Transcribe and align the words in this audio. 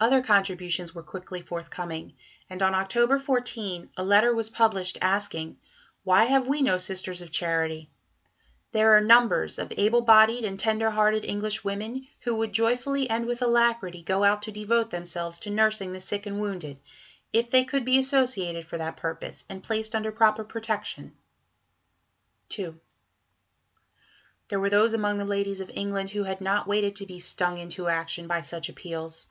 Other 0.00 0.22
contributions 0.22 0.94
were 0.94 1.02
quickly 1.02 1.42
forthcoming, 1.42 2.12
and 2.48 2.62
on 2.62 2.72
October 2.72 3.18
14 3.18 3.90
a 3.96 4.04
letter 4.04 4.32
was 4.32 4.48
published 4.48 4.96
asking: 5.02 5.56
"Why 6.04 6.26
have 6.26 6.46
we 6.46 6.62
no 6.62 6.78
Sisters 6.78 7.20
of 7.20 7.32
Charity? 7.32 7.90
There 8.70 8.96
are 8.96 9.00
numbers 9.00 9.58
of 9.58 9.72
able 9.76 10.02
bodied 10.02 10.44
and 10.44 10.56
tender 10.56 10.90
hearted 10.90 11.24
English 11.24 11.64
women 11.64 12.06
who 12.20 12.36
would 12.36 12.52
joyfully 12.52 13.10
and 13.10 13.26
with 13.26 13.42
alacrity 13.42 14.04
go 14.04 14.22
out 14.22 14.42
to 14.42 14.52
devote 14.52 14.90
themselves 14.90 15.40
to 15.40 15.50
nursing 15.50 15.92
the 15.92 15.98
sick 16.00 16.26
and 16.26 16.40
wounded, 16.40 16.78
if 17.32 17.50
they 17.50 17.64
could 17.64 17.84
be 17.84 17.98
associated 17.98 18.64
for 18.64 18.78
that 18.78 18.98
purpose, 18.98 19.44
and 19.48 19.64
placed 19.64 19.96
under 19.96 20.12
proper 20.12 20.44
protection." 20.44 21.16
For 22.54 22.54
the 22.54 22.54
actual 22.54 22.64
number, 22.64 22.70
see 22.70 22.70
below, 22.70 24.30
p. 24.38 24.46
149. 24.46 24.46
II 24.46 24.46
There 24.46 24.60
were 24.60 24.70
those 24.70 24.92
among 24.94 25.18
the 25.18 25.24
ladies 25.24 25.58
of 25.58 25.70
England 25.74 26.10
who 26.10 26.22
had 26.22 26.40
not 26.40 26.68
waited 26.68 26.94
to 26.94 27.04
be 27.04 27.18
stung 27.18 27.58
into 27.58 27.88
action 27.88 28.28
by 28.28 28.42
such 28.42 28.68
appeals. 28.68 29.26